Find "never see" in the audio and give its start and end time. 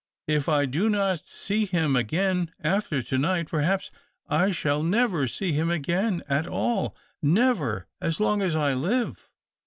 4.81-5.51